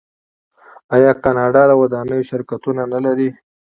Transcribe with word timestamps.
آیا 0.95 1.11
کاناډا 1.23 1.63
د 1.67 1.71
ودانیو 1.81 2.27
شرکتونه 2.31 2.81
نلري؟ 2.93 3.29